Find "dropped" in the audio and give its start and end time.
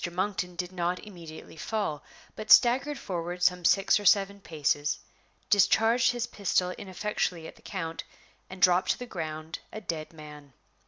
8.63-8.89